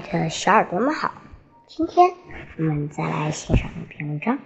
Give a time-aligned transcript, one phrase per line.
[0.00, 1.12] 的小耳朵们好，
[1.66, 2.10] 今天
[2.56, 4.38] 我们再来欣赏一篇文章。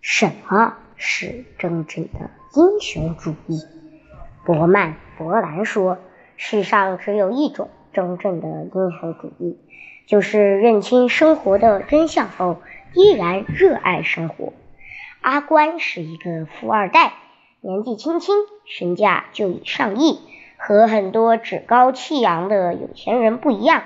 [0.00, 3.60] 什么是真正的英雄主义？
[4.44, 5.98] 伯曼·伯兰说
[6.36, 9.58] ：“世上只有一种真正的英雄主义，
[10.06, 12.60] 就是认清生活的真相后，
[12.94, 14.52] 依然热爱生活。”
[15.20, 17.14] 阿关是一个富二代，
[17.60, 18.34] 年纪轻轻，
[18.64, 20.20] 身价就已上亿，
[20.56, 23.82] 和很多趾高气扬的有钱人不一样。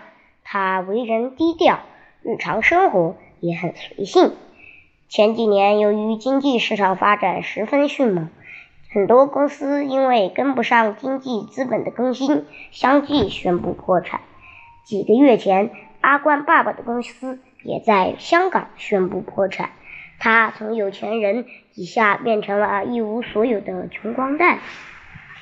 [0.52, 1.78] 他为人低调，
[2.24, 4.32] 日常生活也很随性。
[5.08, 8.28] 前几年，由于经济市场发展十分迅猛，
[8.92, 14.22] 很多公司因为跟不上经济资本的更新，相继宣布破产。
[14.82, 19.70] 几个月前，阿关爸爸的公司也在香港宣布破产，
[20.18, 21.46] 他从有钱人
[21.76, 24.58] 一下变成了一无所有的穷光蛋。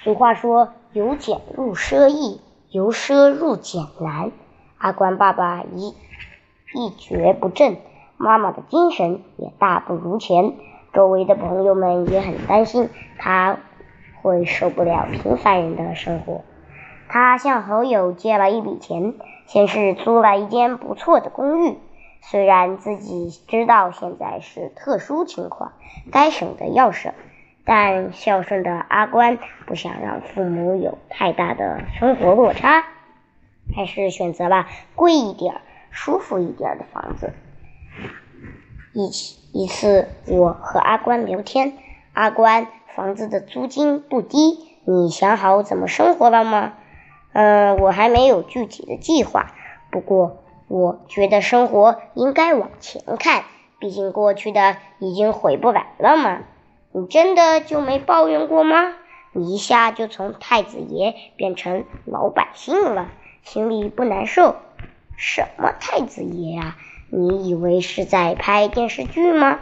[0.05, 4.31] 俗话说：“由俭入奢易，由奢入俭难。”
[4.79, 5.95] 阿关爸爸一
[6.73, 7.77] 一蹶不振，
[8.17, 10.55] 妈妈的精神也大不如前，
[10.93, 13.59] 周围的朋友们也很担心他
[14.23, 16.43] 会受不了平凡人的生活。
[17.09, 19.15] 他向好友借了一笔钱，
[19.47, 21.77] 先是租了一间不错的公寓。
[22.21, 25.73] 虽然自己知道现在是特殊情况，
[26.13, 27.13] 该省的要省，
[27.65, 32.85] 但孝顺的阿关不想让父母有太大的生活落差。
[33.75, 37.33] 还是选择了贵一点、舒服一点的房子。
[38.93, 39.11] 一
[39.53, 41.79] 一次，我和阿关聊天，
[42.13, 46.75] 阿关，房子的租金不低，你想好怎么生活了吗？
[47.33, 49.55] 嗯，我还没有具体的计划，
[49.91, 53.45] 不过我觉得生活应该往前看，
[53.79, 56.41] 毕竟过去的已经回不来了嘛。
[56.91, 58.95] 你真的就没抱怨过吗？
[59.33, 63.09] 你一下就从太子爷变成老百姓了。
[63.49, 64.57] 心里不难受？
[65.17, 66.77] 什么太子爷啊？
[67.09, 69.61] 你以为是在拍电视剧吗？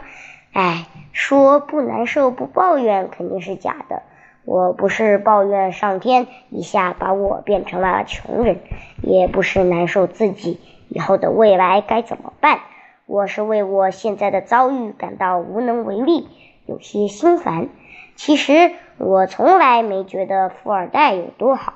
[0.51, 4.01] 哎，说不难受不抱怨肯定是假的。
[4.43, 8.59] 我不是抱怨上天一下把我变成了穷人，
[9.01, 10.59] 也不是难受自己
[10.89, 12.59] 以后的未来该怎么办。
[13.05, 16.27] 我是为我现在的遭遇感到无能为力，
[16.65, 17.69] 有些心烦。
[18.17, 21.73] 其实我从来没觉得富二代有多好。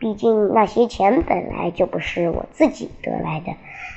[0.00, 3.54] 毕竟那些钱本来就不是我自己得来的，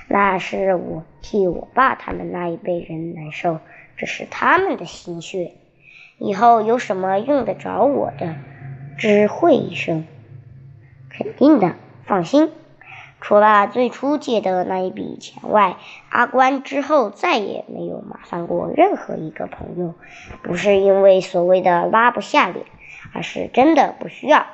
[0.08, 3.60] 那是我替我爸他们那一辈人难受，
[3.98, 5.52] 这是他们的心血。
[6.18, 8.36] 以后有什么用得着我的，
[8.98, 10.06] 知会一声。
[11.10, 11.76] 肯定的，
[12.06, 12.52] 放心。
[13.20, 15.78] 除了最初借的那一笔钱外，
[16.10, 19.94] 阿关之后再也没有麻烦过任何一个朋友，
[20.42, 22.66] 不是因为所谓的拉不下脸，
[23.14, 24.48] 而是真的不需要。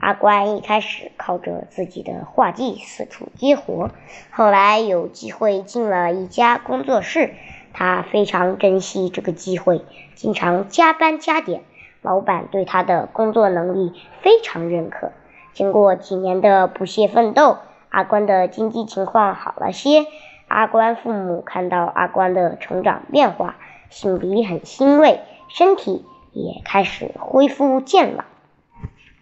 [0.00, 3.90] 阿关一开始靠着自己的画技四处接活，
[4.30, 7.34] 后来有机会进了一家工作室，
[7.72, 11.62] 他非常珍惜这个机会，经常加班加点。
[12.00, 13.92] 老板对他的工作能力
[14.22, 15.10] 非常认可。
[15.52, 20.06] 经过几年的不懈奋斗，阿关的经济情况好了些。
[20.46, 23.56] 阿关父母看到阿关的成长变化，
[23.90, 28.24] 心里很欣慰，身体也开始恢复健朗。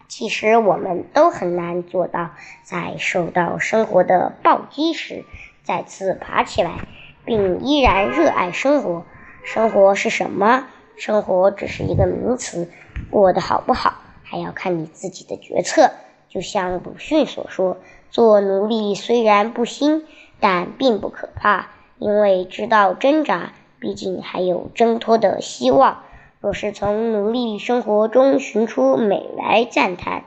[0.07, 2.31] 其实我们都很难做到，
[2.63, 5.25] 在受到生活的暴击时
[5.63, 6.87] 再次爬起来，
[7.25, 9.05] 并依然热爱生活。
[9.43, 10.65] 生活是什么？
[10.95, 12.71] 生活只是一个名词，
[13.11, 15.91] 过得好不好还要看你自己的决策。
[16.29, 17.77] 就像鲁迅所说
[18.09, 20.05] ：“做奴隶虽然不辛，
[20.39, 21.67] 但并不可怕，
[21.99, 26.03] 因为知道挣扎，毕竟还有挣脱的希望。”
[26.47, 30.23] 若是从奴隶生活中寻出美来赞叹，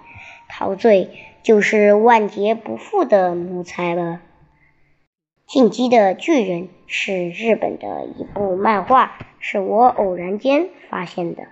[0.51, 1.09] 陶醉
[1.43, 4.21] 就是万劫不复的奴才了。
[5.47, 11.45] 进击的巨人是日本的一部漫画，是我偶然间发现的。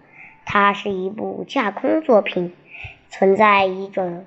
[0.45, 2.53] 它是一部架空作品，
[3.09, 4.27] 存在一种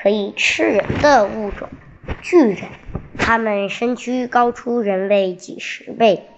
[0.00, 1.68] 可以吃人的物种——
[2.22, 2.58] 巨人。
[3.18, 6.28] 他们身躯高出人类几十倍，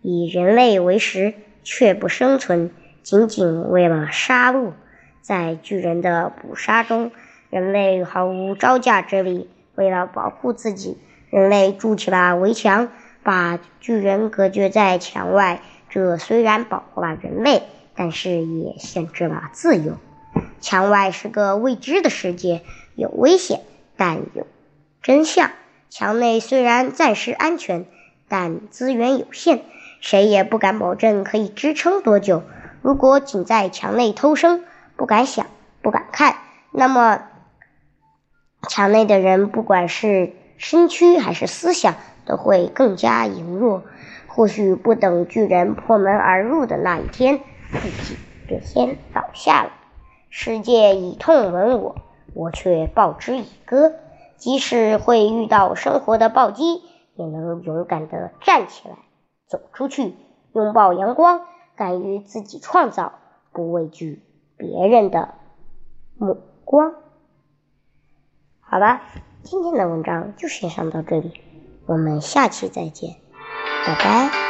[0.00, 2.70] 以人类为食，却不生存。
[3.06, 4.72] 仅仅为了杀戮，
[5.20, 7.12] 在巨人的捕杀中，
[7.50, 9.48] 人类毫无招架之力。
[9.76, 10.98] 为了保护自己，
[11.30, 12.88] 人类筑起了围墙，
[13.22, 15.62] 把巨人隔绝在墙外。
[15.88, 17.62] 这虽然保护了人类，
[17.94, 19.98] 但是也限制了自由。
[20.60, 22.62] 墙外是个未知的世界，
[22.96, 23.60] 有危险，
[23.96, 24.48] 但有
[25.00, 25.52] 真相。
[25.88, 27.86] 墙内虽然暂时安全，
[28.26, 29.62] 但资源有限，
[30.00, 32.42] 谁也不敢保证可以支撑多久。
[32.86, 34.62] 如果仅在墙内偷生，
[34.94, 35.48] 不敢想，
[35.82, 36.36] 不敢看，
[36.70, 37.20] 那么
[38.68, 41.96] 墙内的人，不管是身躯还是思想
[42.26, 43.82] 都会更加羸弱。
[44.28, 47.40] 或许不等巨人破门而入的那一天，
[47.72, 48.16] 自己
[48.46, 49.72] 便先倒下了。
[50.30, 51.96] 世界以痛吻我，
[52.34, 53.94] 我却报之以歌。
[54.36, 56.82] 即使会遇到生活的暴击，
[57.16, 58.94] 也能勇敢地站起来，
[59.48, 60.14] 走出去，
[60.52, 61.40] 拥抱阳光，
[61.76, 63.12] 敢于自己创造，
[63.52, 64.22] 不畏惧
[64.56, 65.34] 别人的
[66.16, 66.94] 目光。
[68.60, 69.02] 好吧，
[69.42, 71.40] 今天的文章就先上到这里，
[71.86, 73.16] 我们下期再见，
[73.86, 74.45] 拜拜。